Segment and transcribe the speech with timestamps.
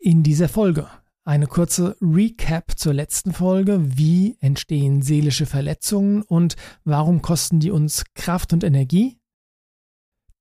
[0.00, 0.88] in dieser Folge.
[1.24, 3.98] Eine kurze Recap zur letzten Folge.
[3.98, 9.18] Wie entstehen seelische Verletzungen und warum kosten die uns Kraft und Energie?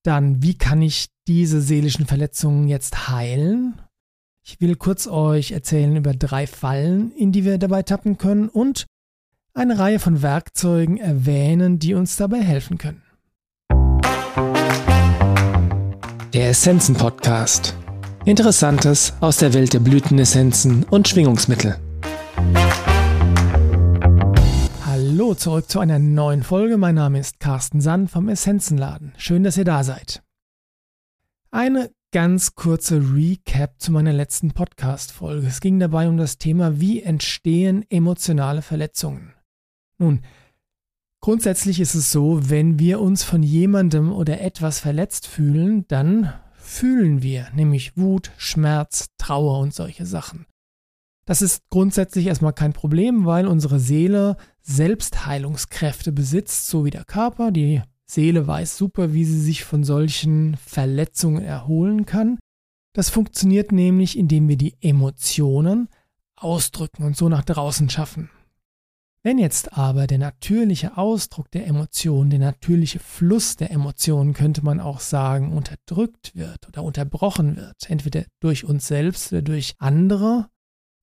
[0.03, 3.81] Dann, wie kann ich diese seelischen Verletzungen jetzt heilen?
[4.41, 8.85] Ich will kurz euch erzählen über drei Fallen, in die wir dabei tappen können und
[9.53, 13.03] eine Reihe von Werkzeugen erwähnen, die uns dabei helfen können.
[16.33, 17.75] Der Essenzen Podcast
[18.29, 21.79] Interessantes aus der Welt der Blütenessenzen und Schwingungsmittel.
[24.85, 26.77] Hallo, zurück zu einer neuen Folge.
[26.77, 29.13] Mein Name ist Carsten Sand vom Essenzenladen.
[29.17, 30.21] Schön, dass ihr da seid.
[31.49, 35.47] Eine ganz kurze Recap zu meiner letzten Podcast-Folge.
[35.47, 39.33] Es ging dabei um das Thema, wie entstehen emotionale Verletzungen.
[39.97, 40.21] Nun,
[41.19, 46.31] grundsätzlich ist es so, wenn wir uns von jemandem oder etwas verletzt fühlen, dann
[46.69, 50.45] fühlen wir, nämlich Wut, Schmerz, Trauer und solche Sachen.
[51.25, 57.51] Das ist grundsätzlich erstmal kein Problem, weil unsere Seele Selbstheilungskräfte besitzt, so wie der Körper.
[57.51, 62.39] Die Seele weiß super, wie sie sich von solchen Verletzungen erholen kann.
[62.93, 65.89] Das funktioniert nämlich, indem wir die Emotionen
[66.35, 68.29] ausdrücken und so nach draußen schaffen.
[69.21, 74.79] Wenn jetzt aber der natürliche Ausdruck der Emotionen, der natürliche Fluss der Emotionen, könnte man
[74.79, 80.47] auch sagen, unterdrückt wird oder unterbrochen wird, entweder durch uns selbst oder durch andere,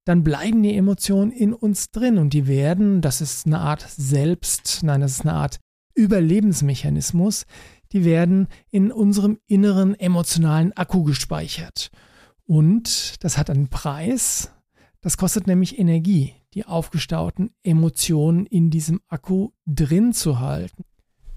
[0.07, 4.81] dann bleiben die Emotionen in uns drin und die werden, das ist eine Art Selbst,
[4.83, 5.59] nein, das ist eine Art
[5.95, 7.45] Überlebensmechanismus,
[7.93, 11.91] die werden in unserem inneren emotionalen Akku gespeichert.
[12.45, 14.53] Und das hat einen Preis,
[15.03, 20.85] das kostet nämlich Energie die aufgestauten Emotionen in diesem Akku drin zu halten.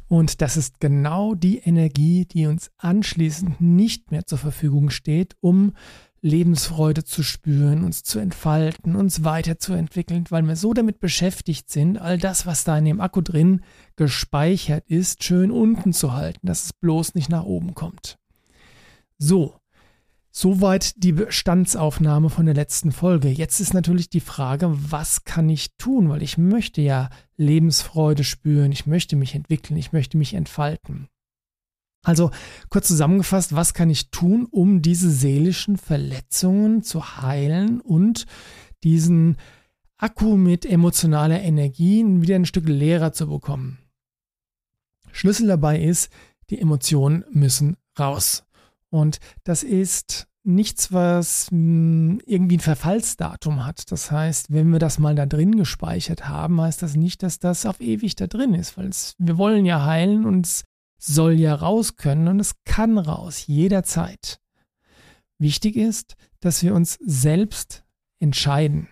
[0.08, 5.74] Und das ist genau die Energie, die uns anschließend nicht mehr zur Verfügung steht, um
[6.22, 12.18] Lebensfreude zu spüren, uns zu entfalten, uns weiterzuentwickeln, weil wir so damit beschäftigt sind, all
[12.18, 13.62] das, was da in dem Akku drin
[13.98, 18.18] gespeichert ist, schön unten zu halten, dass es bloß nicht nach oben kommt.
[19.18, 19.56] So,
[20.32, 23.30] Soweit die Bestandsaufnahme von der letzten Folge.
[23.30, 26.10] Jetzt ist natürlich die Frage, was kann ich tun?
[26.10, 31.08] Weil ich möchte ja Lebensfreude spüren, ich möchte mich entwickeln, ich möchte mich entfalten.
[32.04, 32.32] Also
[32.70, 38.26] kurz zusammengefasst, was kann ich tun, um diese seelischen Verletzungen zu heilen und
[38.84, 39.38] diesen
[39.98, 43.80] Akku mit emotionaler Energie wieder ein Stück leerer zu bekommen?
[45.12, 46.10] Schlüssel dabei ist,
[46.52, 48.44] die Emotionen müssen raus.
[48.90, 53.92] Und das ist nichts, was hm, irgendwie ein Verfallsdatum hat.
[53.92, 57.66] Das heißt, wenn wir das mal da drin gespeichert haben, heißt das nicht, dass das
[57.66, 60.64] auf ewig da drin ist, weil es, wir wollen ja heilen und es
[60.98, 64.40] soll ja raus können und es kann raus, jederzeit.
[65.38, 67.86] Wichtig ist, dass wir uns selbst
[68.20, 68.90] entscheiden,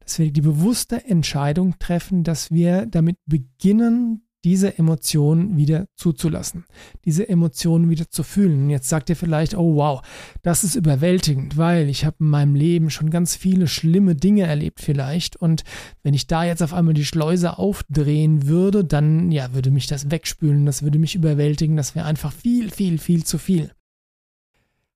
[0.00, 6.64] dass wir die bewusste Entscheidung treffen, dass wir damit beginnen, diese Emotionen wieder zuzulassen,
[7.04, 8.64] diese Emotionen wieder zu fühlen.
[8.64, 10.02] Und jetzt sagt ihr vielleicht, oh wow,
[10.42, 14.80] das ist überwältigend, weil ich habe in meinem Leben schon ganz viele schlimme Dinge erlebt
[14.80, 15.64] vielleicht und
[16.02, 20.10] wenn ich da jetzt auf einmal die Schleuse aufdrehen würde, dann ja, würde mich das
[20.10, 23.72] wegspülen, das würde mich überwältigen, das wäre einfach viel, viel, viel zu viel.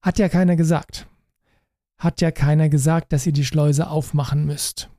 [0.02, 1.06] Hat ja keiner gesagt.
[1.98, 4.90] Hat ja keiner gesagt, dass ihr die Schleuse aufmachen müsst.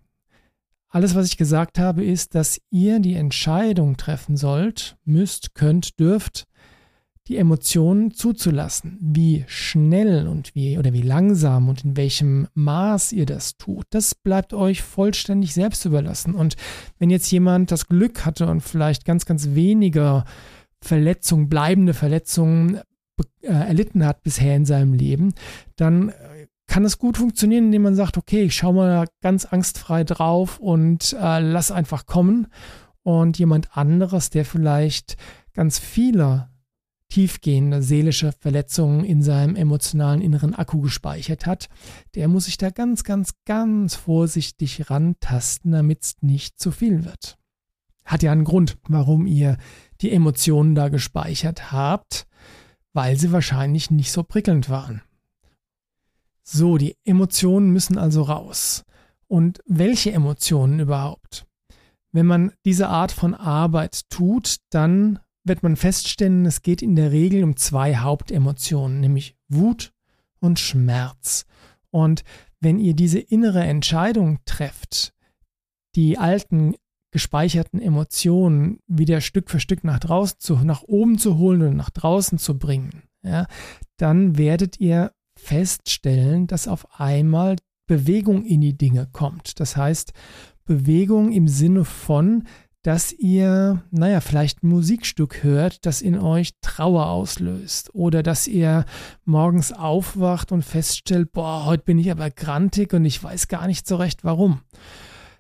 [0.90, 6.48] Alles, was ich gesagt habe, ist, dass ihr die Entscheidung treffen sollt, müsst, könnt, dürft,
[7.28, 8.98] die Emotionen zuzulassen.
[9.02, 14.16] Wie schnell und wie oder wie langsam und in welchem Maß ihr das tut, das
[14.16, 16.36] bleibt euch vollständig selbst überlassen.
[16.36, 16.56] Und
[17.00, 20.24] wenn jetzt jemand das Glück hatte und vielleicht ganz, ganz weniger
[20.82, 22.80] Verletzungen, bleibende Verletzungen
[23.42, 25.34] äh, erlitten hat bisher in seinem Leben,
[25.76, 26.14] dann
[26.78, 31.18] kann es gut funktionieren, indem man sagt, okay, ich schaue mal ganz angstfrei drauf und
[31.20, 32.50] äh, lass einfach kommen.
[33.02, 35.18] Und jemand anderes, der vielleicht
[35.56, 36.52] ganz viele
[37.10, 41.68] tiefgehende seelische Verletzungen in seinem emotionalen inneren Akku gespeichert hat,
[42.14, 47.40] der muss sich da ganz, ganz, ganz vorsichtig rantasten, damit es nicht zu viel wird.
[48.06, 49.58] Hat ja einen Grund, warum ihr
[50.02, 52.28] die Emotionen da gespeichert habt,
[52.94, 55.02] weil sie wahrscheinlich nicht so prickelnd waren.
[56.50, 58.86] So, die Emotionen müssen also raus.
[59.28, 61.46] Und welche Emotionen überhaupt?
[62.14, 67.12] Wenn man diese Art von Arbeit tut, dann wird man feststellen, es geht in der
[67.12, 69.92] Regel um zwei Hauptemotionen, nämlich Wut
[70.40, 71.46] und Schmerz.
[71.90, 72.24] Und
[72.62, 75.14] wenn ihr diese innere Entscheidung trefft,
[75.96, 76.76] die alten
[77.12, 81.90] gespeicherten Emotionen wieder Stück für Stück nach draußen zu, nach oben zu holen und nach
[81.90, 83.48] draußen zu bringen, ja,
[83.98, 87.56] dann werdet ihr feststellen, dass auf einmal
[87.88, 89.60] Bewegung in die Dinge kommt.
[89.60, 90.12] Das heißt,
[90.66, 92.44] Bewegung im Sinne von,
[92.84, 97.94] dass ihr, naja, vielleicht ein Musikstück hört, das in euch Trauer auslöst.
[97.94, 98.86] Oder dass ihr
[99.26, 103.88] morgens aufwacht und feststellt, boah, heute bin ich aber grantig und ich weiß gar nicht
[103.88, 104.62] so recht warum.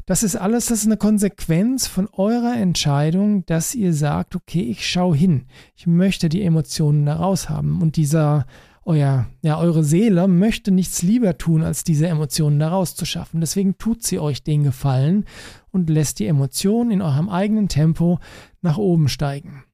[0.06, 4.88] Das ist alles, das ist eine Konsequenz von eurer Entscheidung, dass ihr sagt, okay, ich
[4.88, 5.48] schaue hin.
[5.76, 7.82] Ich möchte die Emotionen da raus haben.
[7.82, 8.46] Und dieser,
[8.88, 13.42] euer, ja, eure Seele möchte nichts lieber tun, als diese Emotionen da rauszuschaffen.
[13.42, 15.26] Deswegen tut sie euch den Gefallen
[15.72, 18.20] und lässt die Emotionen in eurem eigenen Tempo
[18.62, 19.66] nach oben steigen.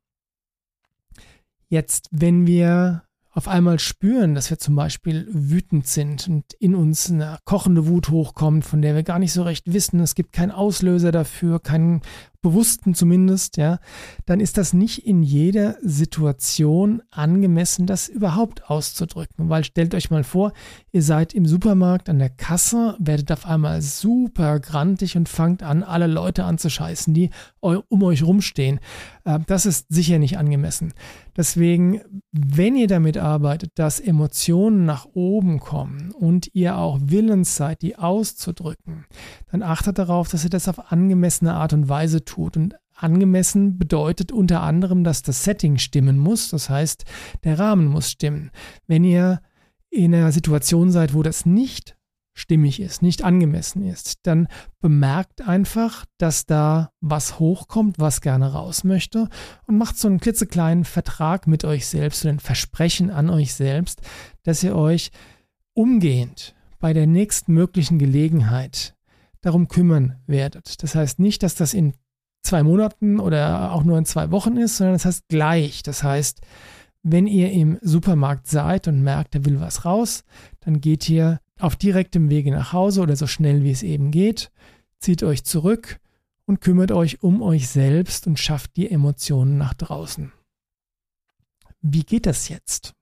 [1.70, 7.10] Jetzt, wenn wir auf einmal spüren, dass wir zum Beispiel wütend sind und in uns
[7.10, 10.52] eine kochende Wut hochkommt, von der wir gar nicht so recht wissen, es gibt keinen
[10.52, 12.02] Auslöser dafür, keinen
[12.44, 13.80] bewussten zumindest, ja,
[14.28, 19.50] dann ist das nicht in jeder Situation angemessen, das überhaupt auszudrücken.
[19.50, 20.52] Weil stellt euch mal vor,
[20.92, 25.82] ihr seid im Supermarkt an der Kasse, werdet auf einmal super grantig und fangt an,
[25.82, 27.32] alle Leute anzuscheißen, die
[27.62, 28.80] um euch rumstehen.
[29.24, 30.94] Äh, das ist sicher nicht angemessen.
[31.36, 32.02] Deswegen,
[32.32, 37.96] wenn ihr damit arbeitet, dass Emotionen nach oben kommen und ihr auch willens seid, die
[37.96, 39.06] auszudrücken,
[39.50, 42.58] dann achtet darauf, dass ihr das auf angemessene Art und Weise tut tut.
[42.58, 46.50] Und angemessen bedeutet unter anderem, dass das Setting stimmen muss.
[46.50, 47.06] Das heißt,
[47.44, 48.52] der Rahmen muss stimmen.
[48.88, 49.42] Wenn ihr
[49.90, 51.96] in einer Situation seid, wo das nicht
[52.36, 54.48] stimmig ist, nicht angemessen ist, dann
[54.82, 59.30] bemerkt einfach, dass da was hochkommt, was gerne raus möchte
[59.68, 64.02] und macht so einen klitzekleinen Vertrag mit euch selbst oder ein Versprechen an euch selbst,
[64.42, 65.12] dass ihr euch
[65.74, 68.96] umgehend bei der nächstmöglichen Gelegenheit
[69.42, 70.82] darum kümmern werdet.
[70.82, 71.94] Das heißt nicht, dass das in
[72.44, 75.82] zwei Monaten oder auch nur in zwei Wochen ist, sondern das heißt gleich.
[75.84, 76.42] Das heißt,
[77.02, 80.24] wenn ihr im Supermarkt seid und merkt, da will was raus,
[80.62, 84.52] dann geht ihr auf direktem Wege nach Hause oder so schnell wie es eben geht,
[85.00, 86.00] zieht euch zurück
[86.46, 90.32] und kümmert euch um euch selbst und schafft die Emotionen nach draußen.
[91.82, 92.94] Wie geht das jetzt?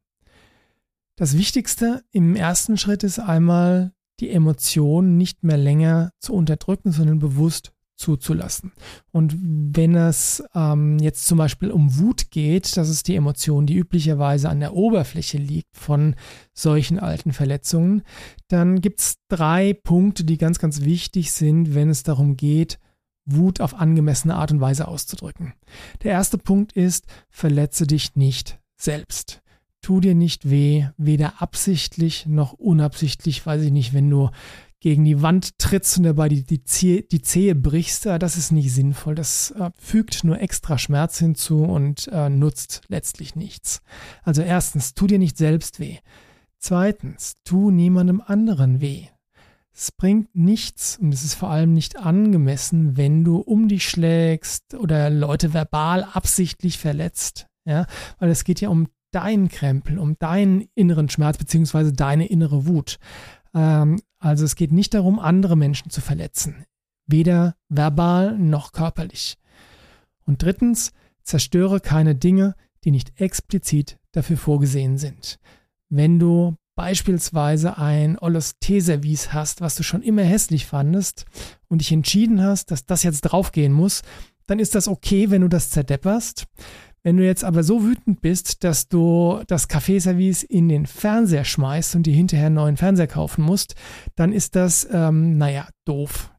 [1.16, 7.20] Das Wichtigste im ersten Schritt ist einmal, die Emotionen nicht mehr länger zu unterdrücken, sondern
[7.20, 8.74] bewusst zuzulassen.
[9.12, 13.78] Und wenn es ähm, jetzt zum Beispiel um Wut geht, das ist die Emotion, die
[13.78, 16.16] üblicherweise an der Oberfläche liegt von
[16.54, 18.02] solchen alten Verletzungen,
[18.48, 22.80] dann gibt es drei Punkte, die ganz, ganz wichtig sind, wenn es darum geht,
[23.26, 25.54] Wut auf angemessene Art und Weise auszudrücken.
[26.04, 29.42] Der erste Punkt ist, verletze dich nicht selbst.
[29.84, 34.30] Tu dir nicht weh, weder absichtlich noch unabsichtlich, weiß ich nicht, wenn du
[34.82, 38.52] gegen die Wand trittst und dabei die, die, Zehe, die Zehe brichst, äh, das ist
[38.52, 39.16] nicht sinnvoll.
[39.16, 43.82] Das äh, fügt nur extra Schmerz hinzu und äh, nutzt letztlich nichts.
[44.24, 45.98] Also erstens, tu dir nicht selbst weh.
[46.58, 49.06] Zweitens, tu niemandem anderen weh.
[49.74, 54.74] Es bringt nichts und es ist vor allem nicht angemessen, wenn du um dich schlägst
[54.74, 57.48] oder Leute verbal absichtlich verletzt.
[57.66, 57.86] Ja,
[58.18, 62.98] weil es geht ja um deinen Krempel, um deinen inneren Schmerz beziehungsweise deine innere Wut.
[63.54, 66.66] Ähm, also es geht nicht darum, andere Menschen zu verletzen,
[67.08, 69.38] weder verbal noch körperlich.
[70.26, 70.92] Und drittens,
[71.24, 75.40] zerstöre keine Dinge, die nicht explizit dafür vorgesehen sind.
[75.90, 81.26] Wenn du beispielsweise ein olles Teeservice hast, was du schon immer hässlich fandest
[81.68, 84.04] und dich entschieden hast, dass das jetzt draufgehen muss,
[84.48, 86.46] dann ist das okay, wenn du das zerdepperst.
[87.04, 91.96] Wenn du jetzt aber so wütend bist, dass du das Kaffeeservice in den Fernseher schmeißt
[91.96, 93.76] und dir hinterher einen neuen Fernseher kaufen musst,
[94.16, 96.32] dann ist das, ähm, naja, doof.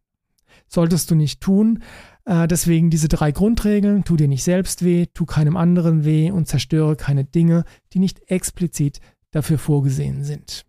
[0.68, 1.82] Solltest du nicht tun.
[2.24, 4.04] Äh, deswegen diese drei Grundregeln.
[4.04, 8.30] Tu dir nicht selbst weh, tu keinem anderen weh und zerstöre keine Dinge, die nicht
[8.30, 9.00] explizit
[9.32, 10.64] dafür vorgesehen sind.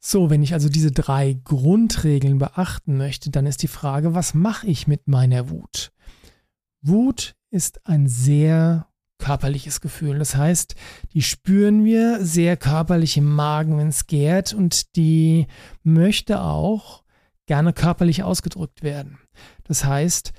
[0.00, 4.66] So, wenn ich also diese drei Grundregeln beachten möchte, dann ist die Frage, was mache
[4.66, 5.92] ich mit meiner Wut?
[6.80, 8.86] Wut ist ein sehr
[9.18, 10.18] körperliches Gefühl.
[10.18, 10.74] Das heißt,
[11.12, 15.46] die spüren wir sehr körperlich im Magen, wenn es gärt und die
[15.82, 17.04] möchte auch
[17.46, 19.18] gerne körperlich ausgedrückt werden.
[19.64, 20.32] Das heißt,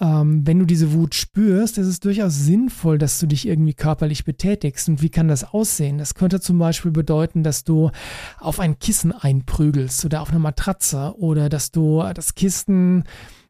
[0.00, 4.24] ähm, wenn du diese Wut spürst, ist es durchaus sinnvoll, dass du dich irgendwie körperlich
[4.24, 4.88] betätigst.
[4.88, 5.98] Und wie kann das aussehen?
[5.98, 7.90] Das könnte zum Beispiel bedeuten, dass du
[8.38, 13.04] auf ein Kissen einprügelst oder auf eine Matratze oder dass du das Kissen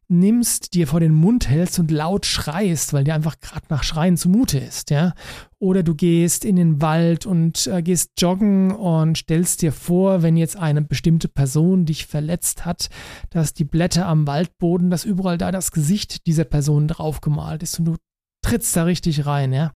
[0.09, 4.17] nimmst, dir vor den Mund hältst und laut schreist, weil dir einfach gerade nach Schreien
[4.17, 5.15] zumute ist, ja.
[5.59, 10.37] Oder du gehst in den Wald und äh, gehst joggen und stellst dir vor, wenn
[10.37, 12.89] jetzt eine bestimmte Person dich verletzt hat,
[13.31, 17.85] dass die Blätter am Waldboden, dass überall da das Gesicht dieser Person draufgemalt ist und
[17.85, 17.97] du
[18.43, 19.73] trittst da richtig rein, ja.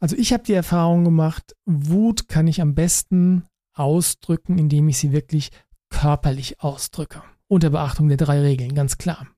[0.00, 5.12] Also ich habe die Erfahrung gemacht, Wut kann ich am besten ausdrücken, indem ich sie
[5.12, 5.50] wirklich
[5.90, 7.22] körperlich ausdrücke.
[7.46, 9.28] Unter Beachtung der drei Regeln, ganz klar.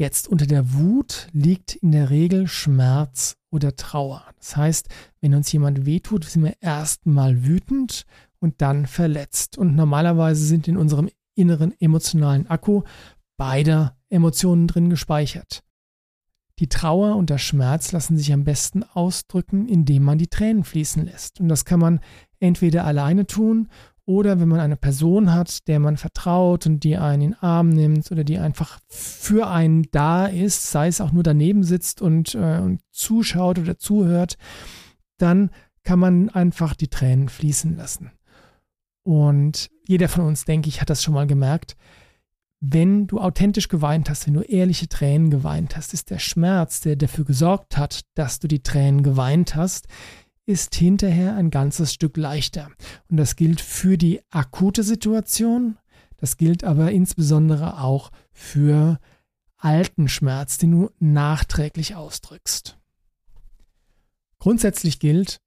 [0.00, 4.24] Jetzt unter der Wut liegt in der Regel Schmerz oder Trauer.
[4.38, 4.88] Das heißt,
[5.20, 8.06] wenn uns jemand wehtut, sind wir erstmal wütend
[8.38, 9.58] und dann verletzt.
[9.58, 12.80] Und normalerweise sind in unserem inneren emotionalen Akku
[13.36, 15.62] beide Emotionen drin gespeichert.
[16.60, 21.04] Die Trauer und der Schmerz lassen sich am besten ausdrücken, indem man die Tränen fließen
[21.04, 21.40] lässt.
[21.40, 22.00] Und das kann man
[22.38, 23.68] entweder alleine tun
[24.10, 27.68] oder wenn man eine Person hat, der man vertraut und die einen in den Arm
[27.68, 32.34] nimmt oder die einfach für einen da ist, sei es auch nur daneben sitzt und,
[32.34, 34.36] äh, und zuschaut oder zuhört,
[35.16, 35.50] dann
[35.84, 38.10] kann man einfach die Tränen fließen lassen.
[39.04, 41.76] Und jeder von uns, denke ich, hat das schon mal gemerkt.
[42.58, 46.96] Wenn du authentisch geweint hast, wenn du ehrliche Tränen geweint hast, ist der Schmerz, der
[46.96, 49.86] dafür gesorgt hat, dass du die Tränen geweint hast,
[50.50, 52.70] ist hinterher ein ganzes Stück leichter.
[53.08, 55.78] Und das gilt für die akute Situation,
[56.16, 58.98] das gilt aber insbesondere auch für
[59.56, 62.78] alten Schmerz, den du nachträglich ausdrückst.
[64.38, 65.40] Grundsätzlich gilt,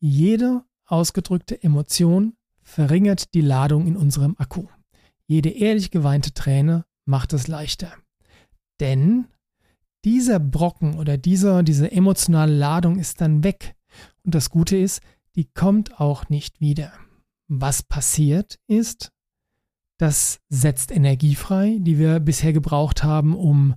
[0.00, 4.66] jede ausgedrückte Emotion verringert die Ladung in unserem Akku.
[5.26, 7.92] Jede ehrlich geweinte Träne macht es leichter.
[8.80, 9.26] Denn
[10.04, 13.74] dieser Brocken oder dieser, diese emotionale Ladung ist dann weg,
[14.28, 15.00] und das Gute ist,
[15.36, 16.92] die kommt auch nicht wieder.
[17.46, 19.10] Was passiert ist,
[19.96, 23.74] das setzt Energie frei, die wir bisher gebraucht haben, um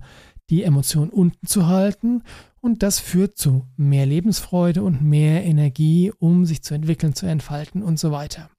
[0.50, 2.22] die Emotion unten zu halten.
[2.60, 7.82] Und das führt zu mehr Lebensfreude und mehr Energie, um sich zu entwickeln, zu entfalten
[7.82, 8.50] und so weiter.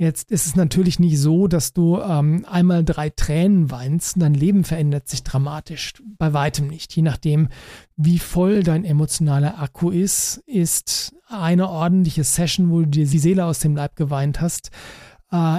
[0.00, 4.32] Jetzt ist es natürlich nicht so, dass du ähm, einmal drei Tränen weinst und dein
[4.32, 5.92] Leben verändert sich dramatisch.
[6.16, 6.96] Bei weitem nicht.
[6.96, 7.50] Je nachdem,
[7.96, 13.44] wie voll dein emotionaler Akku ist, ist eine ordentliche Session, wo du dir die Seele
[13.44, 14.70] aus dem Leib geweint hast,
[15.32, 15.58] äh,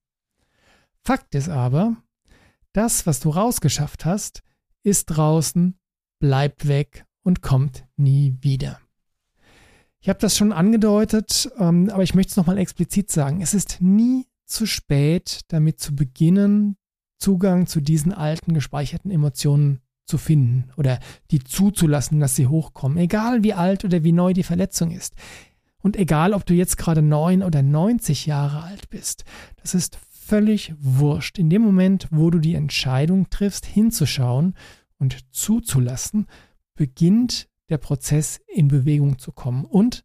[1.02, 1.96] Fakt ist aber,
[2.72, 4.42] das, was du rausgeschafft hast,
[4.82, 5.78] ist draußen,
[6.18, 8.80] bleibt weg und kommt nie wieder.
[10.00, 13.42] Ich habe das schon angedeutet, ähm, aber ich möchte es nochmal explizit sagen.
[13.42, 16.76] Es ist nie zu spät, damit zu beginnen,
[17.18, 20.98] Zugang zu diesen alten gespeicherten Emotionen zu finden oder
[21.30, 25.14] die zuzulassen, dass sie hochkommen, egal wie alt oder wie neu die Verletzung ist.
[25.82, 29.24] Und egal, ob du jetzt gerade neun oder 90 Jahre alt bist,
[29.62, 29.98] das ist
[30.30, 31.40] völlig wurscht.
[31.40, 34.54] In dem Moment, wo du die Entscheidung triffst, hinzuschauen
[34.96, 36.28] und zuzulassen,
[36.76, 39.64] beginnt der Prozess in Bewegung zu kommen.
[39.64, 40.04] Und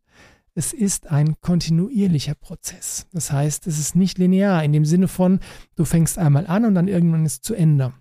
[0.56, 3.06] es ist ein kontinuierlicher Prozess.
[3.14, 5.42] Das heißt, es ist nicht linear in dem Sinne von,
[5.76, 7.94] du fängst einmal an und dann irgendwann ist es zu Ende.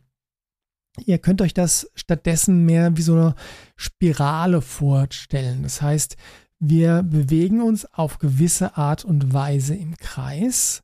[1.05, 3.35] Ihr könnt euch das stattdessen mehr wie so eine
[3.77, 5.63] Spirale vorstellen.
[5.63, 6.17] Das heißt,
[6.59, 10.83] wir bewegen uns auf gewisse Art und Weise im Kreis,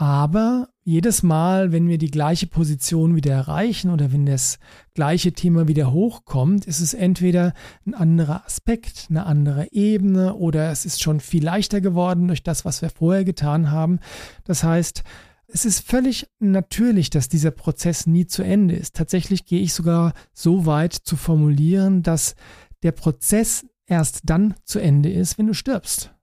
[0.00, 4.58] aber jedes Mal, wenn wir die gleiche Position wieder erreichen oder wenn das
[4.94, 7.52] gleiche Thema wieder hochkommt, ist es entweder
[7.84, 12.64] ein anderer Aspekt, eine andere Ebene oder es ist schon viel leichter geworden durch das,
[12.64, 14.00] was wir vorher getan haben.
[14.44, 15.02] Das heißt,
[15.48, 18.96] es ist völlig natürlich, dass dieser Prozess nie zu Ende ist.
[18.96, 22.36] Tatsächlich gehe ich sogar so weit zu formulieren, dass
[22.82, 26.14] der Prozess erst dann zu Ende ist, wenn du stirbst.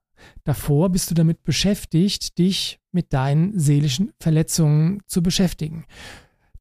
[0.43, 5.85] Davor bist du damit beschäftigt, dich mit deinen seelischen Verletzungen zu beschäftigen.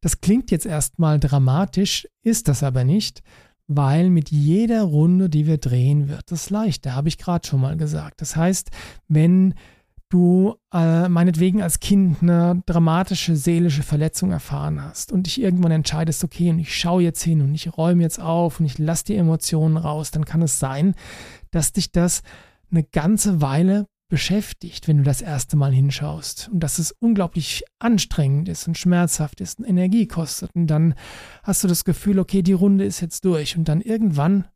[0.00, 3.22] Das klingt jetzt erstmal dramatisch, ist das aber nicht,
[3.66, 7.76] weil mit jeder Runde, die wir drehen, wird es leichter, habe ich gerade schon mal
[7.76, 8.20] gesagt.
[8.20, 8.70] Das heißt,
[9.08, 9.54] wenn
[10.08, 16.22] du äh, meinetwegen als Kind eine dramatische seelische Verletzung erfahren hast und dich irgendwann entscheidest,
[16.22, 19.16] okay, und ich schaue jetzt hin und ich räume jetzt auf und ich lasse die
[19.16, 20.94] Emotionen raus, dann kann es sein,
[21.50, 22.22] dass dich das
[22.70, 26.48] eine ganze Weile beschäftigt, wenn du das erste Mal hinschaust.
[26.52, 30.50] Und dass es unglaublich anstrengend ist und schmerzhaft ist und Energie kostet.
[30.54, 30.94] Und dann
[31.42, 33.56] hast du das Gefühl, okay, die Runde ist jetzt durch.
[33.56, 34.46] Und dann irgendwann,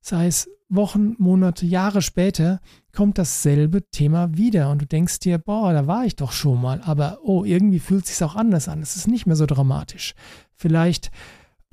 [0.00, 2.60] sei es Wochen, Monate, Jahre später,
[2.92, 4.70] kommt dasselbe Thema wieder.
[4.70, 8.04] Und du denkst dir, boah, da war ich doch schon mal, aber oh, irgendwie fühlt
[8.04, 8.82] es sich auch anders an.
[8.82, 10.14] Es ist nicht mehr so dramatisch.
[10.56, 11.10] Vielleicht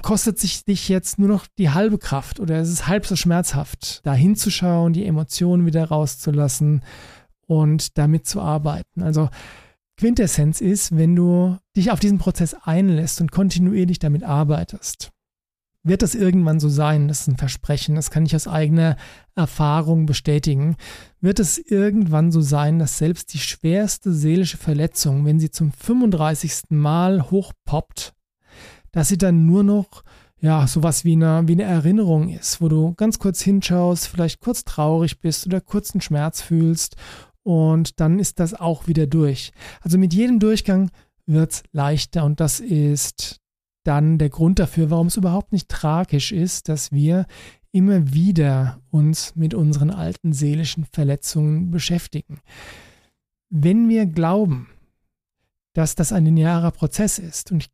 [0.02, 4.02] kostet sich dich jetzt nur noch die halbe Kraft oder es ist halb so schmerzhaft,
[4.04, 6.84] da hinzuschauen, die Emotionen wieder rauszulassen
[7.48, 9.04] und damit zu arbeiten.
[9.04, 9.30] Also
[9.98, 15.12] Quintessenz ist, wenn du dich auf diesen Prozess einlässt und kontinuierlich damit arbeitest,
[15.84, 18.96] wird das irgendwann so sein, das ist ein Versprechen, das kann ich aus eigener
[19.36, 20.78] Erfahrung bestätigen,
[21.20, 26.70] wird es irgendwann so sein, dass selbst die schwerste seelische Verletzung, wenn sie zum 35.
[26.70, 28.14] Mal hochpoppt,
[28.94, 30.04] dass sie dann nur noch
[30.40, 34.64] ja, sowas wie eine, wie eine Erinnerung ist, wo du ganz kurz hinschaust, vielleicht kurz
[34.66, 36.96] traurig bist oder kurz einen Schmerz fühlst
[37.44, 39.52] und dann ist das auch wieder durch.
[39.82, 40.92] Also mit jedem Durchgang
[41.26, 43.40] wird es leichter und das ist
[43.84, 47.26] dann der Grund dafür, warum es überhaupt nicht tragisch ist, dass wir
[47.72, 52.40] immer wieder uns mit unseren alten seelischen Verletzungen beschäftigen.
[53.50, 54.68] Wenn wir glauben,
[55.74, 57.70] dass das ein linearer Prozess ist, und ich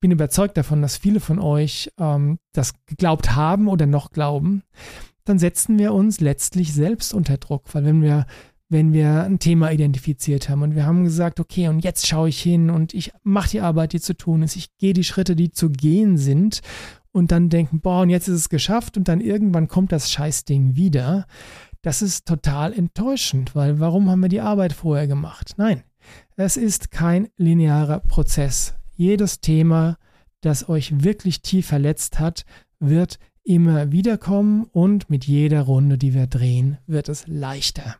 [0.00, 4.62] bin überzeugt davon, dass viele von euch ähm, das geglaubt haben oder noch glauben,
[5.24, 8.26] dann setzen wir uns letztlich selbst unter Druck, weil wenn wir
[8.72, 12.40] wenn wir ein Thema identifiziert haben und wir haben gesagt, okay, und jetzt schaue ich
[12.40, 15.50] hin und ich mache die Arbeit, die zu tun ist, ich gehe die Schritte, die
[15.50, 16.60] zu gehen sind
[17.10, 20.76] und dann denken, boah, und jetzt ist es geschafft und dann irgendwann kommt das Scheißding
[20.76, 21.26] wieder.
[21.82, 25.54] Das ist total enttäuschend, weil warum haben wir die Arbeit vorher gemacht?
[25.56, 25.82] Nein,
[26.36, 28.74] es ist kein linearer Prozess.
[29.00, 29.96] Jedes Thema,
[30.42, 32.44] das euch wirklich tief verletzt hat,
[32.80, 37.96] wird immer wieder kommen und mit jeder Runde, die wir drehen, wird es leichter.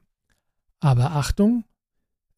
[0.78, 1.64] Aber Achtung,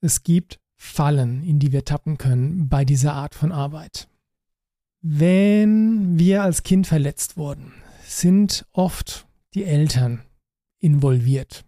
[0.01, 4.07] es gibt Fallen, in die wir tappen können bei dieser Art von Arbeit.
[5.01, 7.73] Wenn wir als Kind verletzt wurden,
[8.07, 10.23] sind oft die Eltern
[10.79, 11.65] involviert.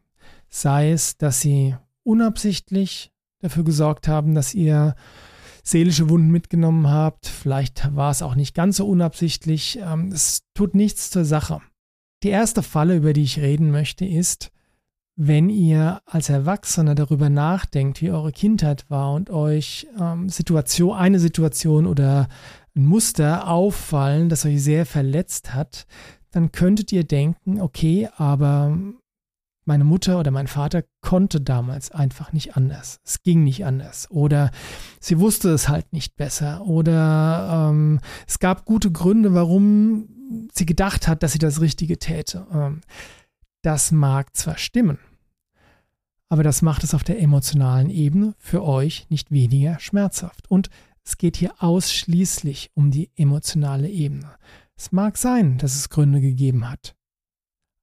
[0.48, 1.74] Sei es, dass sie
[2.04, 3.10] unabsichtlich
[3.40, 4.94] dafür gesorgt haben, dass ihr
[5.64, 7.26] seelische Wunden mitgenommen habt.
[7.26, 9.78] Vielleicht war es auch nicht ganz so unabsichtlich.
[9.83, 11.61] Ähm, es tut nichts zur Sache.
[12.23, 14.52] Die erste Falle, über die ich reden möchte, ist,
[15.16, 21.18] wenn ihr als Erwachsener darüber nachdenkt, wie eure Kindheit war und euch ähm, Situation, eine
[21.18, 22.28] Situation oder
[22.76, 25.87] ein Muster auffallen, das euch sehr verletzt hat,
[26.33, 28.76] dann könntet ihr denken, okay, aber
[29.66, 33.00] meine Mutter oder mein Vater konnte damals einfach nicht anders.
[33.04, 34.11] Es ging nicht anders.
[34.11, 34.50] Oder
[35.00, 36.66] sie wusste es halt nicht besser.
[36.66, 40.09] Oder ähm, es gab gute Gründe, warum
[40.52, 42.47] sie gedacht hat, dass sie das Richtige täte.
[42.52, 42.80] Ähm,
[43.62, 44.98] das mag zwar stimmen,
[46.29, 50.50] aber das macht es auf der emotionalen Ebene für euch nicht weniger schmerzhaft.
[50.50, 50.68] Und
[51.05, 54.31] es geht hier ausschließlich um die emotionale Ebene.
[54.77, 56.94] Es mag sein, dass es Gründe gegeben hat,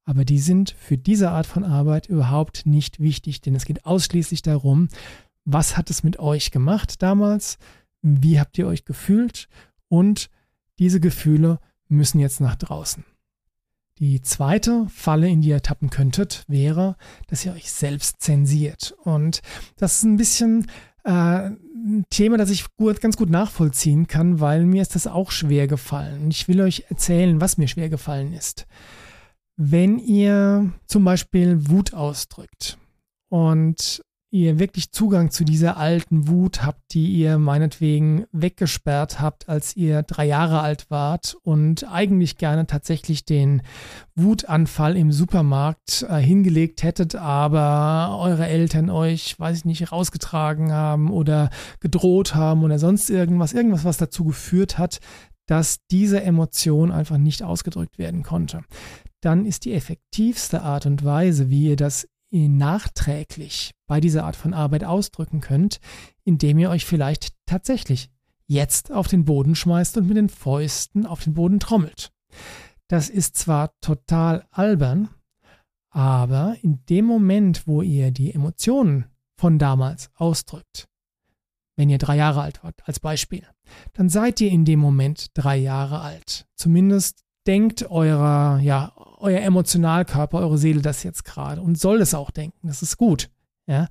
[0.04, 4.42] aber die sind für diese Art von Arbeit überhaupt nicht wichtig, denn es geht ausschließlich
[4.42, 4.88] darum,
[5.44, 7.58] was hat es mit euch gemacht damals,
[8.00, 9.48] wie habt ihr euch gefühlt
[9.88, 10.30] und
[10.78, 13.04] diese Gefühle müssen jetzt nach draußen.
[13.98, 16.96] Die zweite Falle, in die ihr tappen könntet, wäre,
[17.28, 18.96] dass ihr euch selbst zensiert.
[19.04, 19.42] Und
[19.76, 20.66] das ist ein bisschen
[21.04, 25.30] äh, ein Thema, das ich gut, ganz gut nachvollziehen kann, weil mir ist das auch
[25.30, 26.30] schwer gefallen.
[26.30, 28.66] Ich will euch erzählen, was mir schwer gefallen ist.
[29.56, 32.78] Wenn ihr zum Beispiel Wut ausdrückt
[33.28, 39.76] und ihr wirklich Zugang zu dieser alten Wut habt, die ihr meinetwegen weggesperrt habt, als
[39.76, 43.60] ihr drei Jahre alt wart und eigentlich gerne tatsächlich den
[44.14, 51.10] Wutanfall im Supermarkt äh, hingelegt hättet, aber eure Eltern euch, weiß ich nicht, rausgetragen haben
[51.10, 55.00] oder gedroht haben oder sonst irgendwas, irgendwas, was dazu geführt hat,
[55.46, 58.62] dass diese Emotion einfach nicht ausgedrückt werden konnte.
[59.22, 64.54] Dann ist die effektivste Art und Weise, wie ihr das nachträglich bei dieser Art von
[64.54, 65.80] Arbeit ausdrücken könnt,
[66.24, 68.10] indem ihr euch vielleicht tatsächlich
[68.46, 72.10] jetzt auf den Boden schmeißt und mit den Fäusten auf den Boden trommelt.
[72.88, 75.10] Das ist zwar total albern,
[75.90, 79.06] aber in dem Moment, wo ihr die Emotionen
[79.38, 80.88] von damals ausdrückt,
[81.76, 83.46] wenn ihr drei Jahre alt wart, als Beispiel,
[83.92, 86.46] dann seid ihr in dem Moment drei Jahre alt.
[86.56, 92.30] Zumindest denkt eurer, ja, euer Emotionalkörper, eure Seele das jetzt gerade und soll es auch
[92.30, 92.66] denken.
[92.66, 93.30] Das ist gut.
[93.66, 93.88] Ja.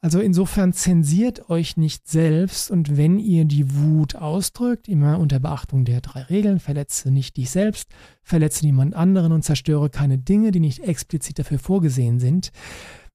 [0.00, 5.84] Also insofern zensiert euch nicht selbst und wenn ihr die Wut ausdrückt, immer unter Beachtung
[5.84, 7.88] der drei Regeln, verletze nicht dich selbst,
[8.22, 12.52] verletze niemand anderen und zerstöre keine Dinge, die nicht explizit dafür vorgesehen sind,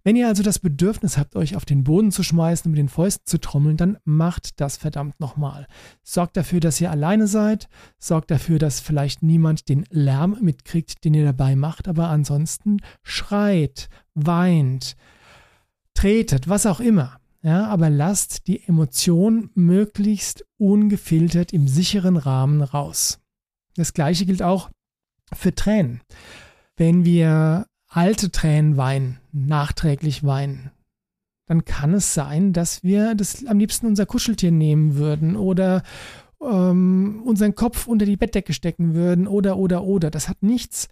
[0.04, 2.90] wenn ihr also das Bedürfnis habt, euch auf den Boden zu schmeißen und mit den
[2.90, 5.66] Fäusten zu trommeln, dann macht das verdammt nochmal.
[6.04, 11.14] Sorgt dafür, dass ihr alleine seid, sorgt dafür, dass vielleicht niemand den Lärm mitkriegt, den
[11.14, 14.98] ihr dabei macht, aber ansonsten schreit, weint,
[15.94, 17.20] tretet, was auch immer.
[17.42, 23.20] Ja, aber lasst die Emotion möglichst ungefiltert im sicheren Rahmen raus.
[23.76, 24.70] Das gleiche gilt auch
[25.34, 26.02] für Tränen.
[26.78, 30.72] Wenn wir alte Tränen weinen, nachträglich weinen,
[31.46, 35.84] dann kann es sein, dass wir das am liebsten unser Kuscheltier nehmen würden oder
[36.42, 40.10] ähm, unseren Kopf unter die Bettdecke stecken würden oder oder oder.
[40.10, 40.88] Das hat nichts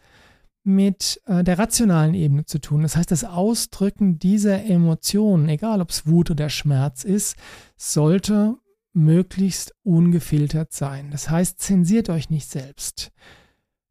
[0.64, 2.84] mit äh, der rationalen Ebene zu tun.
[2.84, 7.36] Das heißt, das Ausdrücken dieser Emotionen, egal ob es Wut oder Schmerz ist,
[7.78, 8.58] sollte
[8.94, 11.10] möglichst ungefiltert sein.
[11.12, 13.12] Das heißt, zensiert euch nicht selbst.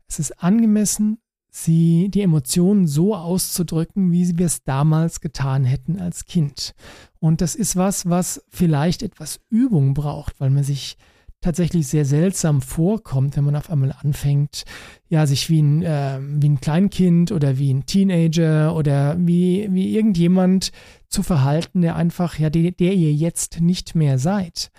[0.07, 1.19] Es ist angemessen,
[1.51, 6.75] sie die Emotionen so auszudrücken, wie wir es damals getan hätten als Kind.
[7.19, 10.97] Und das ist was, was vielleicht etwas Übung braucht, weil man sich
[11.41, 14.65] tatsächlich sehr seltsam vorkommt, wenn man auf einmal anfängt,
[15.09, 19.97] ja, sich wie ein, äh, wie ein Kleinkind oder wie ein Teenager oder wie, wie
[19.97, 20.71] irgendjemand
[21.09, 24.71] zu verhalten, der einfach, ja, der, der ihr jetzt nicht mehr seid.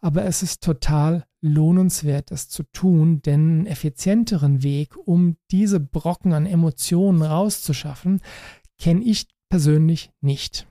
[0.00, 6.32] Aber es ist total lohnenswert, das zu tun, denn einen effizienteren Weg, um diese Brocken
[6.32, 8.20] an Emotionen rauszuschaffen,
[8.78, 10.66] kenne ich persönlich nicht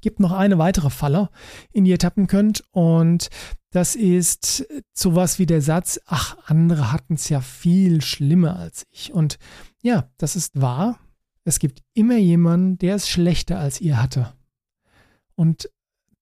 [0.00, 1.30] gibt noch eine weitere Falle,
[1.72, 2.64] in die ihr tappen könnt.
[2.70, 3.28] Und
[3.70, 9.12] das ist sowas wie der Satz, ach, andere hatten es ja viel schlimmer als ich.
[9.12, 9.38] Und
[9.82, 10.98] ja, das ist wahr.
[11.44, 14.32] Es gibt immer jemanden, der es schlechter als ihr hatte.
[15.34, 15.70] Und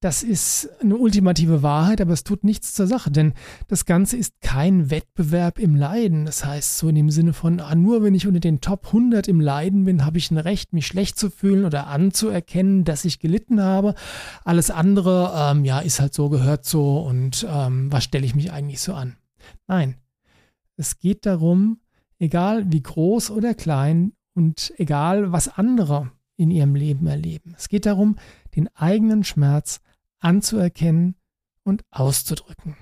[0.07, 3.33] das ist eine ultimative Wahrheit, aber es tut nichts zur Sache, denn
[3.67, 6.27] das Ganze ist kein Wettbewerb im Leiden.
[6.27, 9.27] Das heißt, so in dem Sinne von, ah, nur wenn ich unter den Top 100
[9.27, 13.19] im Leiden bin, habe ich ein Recht, mich schlecht zu fühlen oder anzuerkennen, dass ich
[13.19, 13.97] gelitten habe.
[14.45, 18.53] Alles andere, ähm, ja, ist halt so, gehört so und ähm, was stelle ich mich
[18.53, 19.17] eigentlich so an?
[19.67, 19.97] Nein,
[20.77, 21.81] es geht darum,
[22.21, 27.57] egal wie groß oder klein und egal was andere in ihrem Leben erleben.
[27.59, 28.15] Es geht darum,
[28.55, 29.81] den eigenen Schmerz
[30.21, 31.17] anzuerkennen
[31.63, 32.77] und auszudrücken.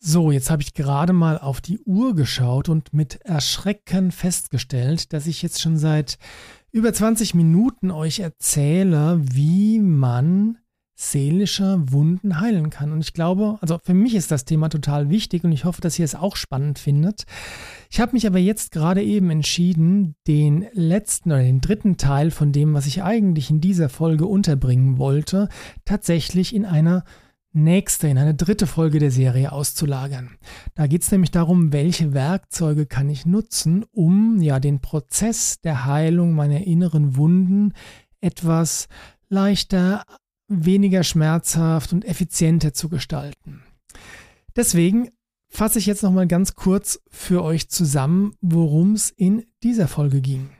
[0.00, 5.26] So, jetzt habe ich gerade mal auf die Uhr geschaut und mit Erschrecken festgestellt, dass
[5.26, 6.18] ich jetzt schon seit
[6.70, 10.58] über 20 Minuten euch erzähle, wie man
[11.00, 12.90] seelische Wunden heilen kann.
[12.90, 15.96] Und ich glaube, also für mich ist das Thema total wichtig und ich hoffe, dass
[15.96, 17.22] ihr es auch spannend findet.
[17.88, 22.50] Ich habe mich aber jetzt gerade eben entschieden, den letzten oder den dritten Teil von
[22.50, 25.48] dem, was ich eigentlich in dieser Folge unterbringen wollte,
[25.84, 27.04] tatsächlich in einer
[27.52, 30.30] nächste, in eine dritte Folge der Serie auszulagern.
[30.74, 35.84] Da geht es nämlich darum, welche Werkzeuge kann ich nutzen, um ja den Prozess der
[35.84, 37.72] Heilung meiner inneren Wunden
[38.20, 38.88] etwas
[39.28, 40.04] leichter
[40.48, 43.62] weniger schmerzhaft und effizienter zu gestalten.
[44.56, 45.10] Deswegen
[45.48, 50.20] fasse ich jetzt noch mal ganz kurz für euch zusammen, worum es in dieser Folge
[50.20, 50.50] ging.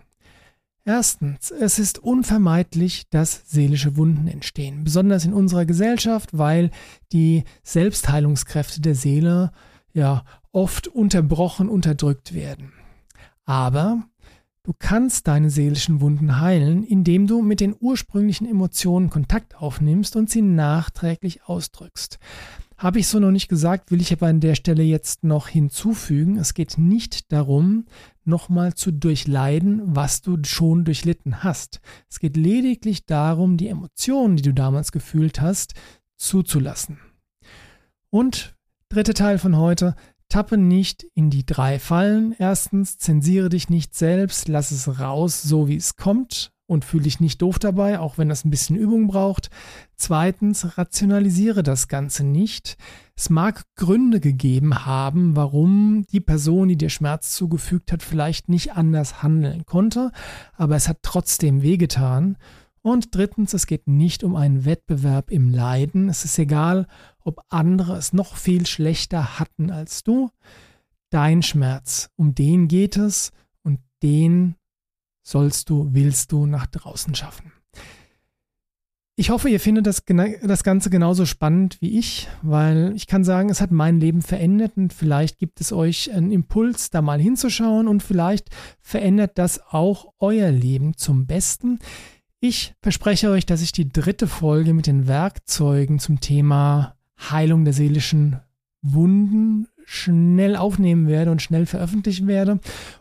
[0.84, 6.70] Erstens, es ist unvermeidlich, dass seelische Wunden entstehen, besonders in unserer Gesellschaft, weil
[7.12, 9.52] die Selbstheilungskräfte der Seele
[9.92, 12.72] ja oft unterbrochen, unterdrückt werden.
[13.44, 14.02] Aber
[14.68, 20.28] Du kannst deine seelischen Wunden heilen, indem du mit den ursprünglichen Emotionen Kontakt aufnimmst und
[20.28, 22.18] sie nachträglich ausdrückst.
[22.76, 26.36] Habe ich so noch nicht gesagt, will ich aber an der Stelle jetzt noch hinzufügen.
[26.36, 27.86] Es geht nicht darum,
[28.26, 31.80] nochmal zu durchleiden, was du schon durchlitten hast.
[32.10, 35.72] Es geht lediglich darum, die Emotionen, die du damals gefühlt hast,
[36.18, 36.98] zuzulassen.
[38.10, 38.54] Und
[38.90, 39.96] dritter Teil von heute,
[40.28, 42.34] Tappe nicht in die drei Fallen.
[42.38, 47.18] Erstens, zensiere dich nicht selbst, lass es raus, so wie es kommt und fühle dich
[47.18, 49.48] nicht doof dabei, auch wenn das ein bisschen Übung braucht.
[49.96, 52.76] Zweitens, rationalisiere das Ganze nicht.
[53.16, 58.74] Es mag Gründe gegeben haben, warum die Person, die dir Schmerz zugefügt hat, vielleicht nicht
[58.74, 60.12] anders handeln konnte,
[60.52, 62.36] aber es hat trotzdem wehgetan.
[62.82, 66.08] Und drittens, es geht nicht um einen Wettbewerb im Leiden.
[66.08, 66.86] Es ist egal,
[67.28, 70.30] ob andere es noch viel schlechter hatten als du.
[71.10, 73.30] Dein Schmerz, um den geht es
[73.62, 74.56] und den
[75.22, 77.52] sollst du, willst du nach draußen schaffen.
[79.20, 80.04] Ich hoffe, ihr findet das,
[80.42, 84.76] das Ganze genauso spannend wie ich, weil ich kann sagen, es hat mein Leben verändert
[84.76, 88.48] und vielleicht gibt es euch einen Impuls, da mal hinzuschauen und vielleicht
[88.80, 91.80] verändert das auch euer Leben zum Besten.
[92.38, 97.74] Ich verspreche euch, dass ich die dritte Folge mit den Werkzeugen zum Thema Heilung der
[97.74, 98.40] seelischen
[98.82, 102.60] Wunden schnell aufnehmen werde und schnell veröffentlichen werde.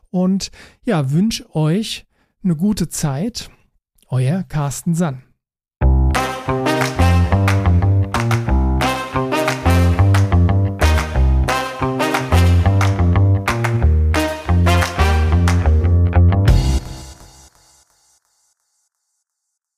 [0.10, 0.52] Und
[0.86, 2.06] ja, wünsche euch
[2.44, 3.50] eine gute Zeit.
[4.10, 5.27] Euer Carsten Sann.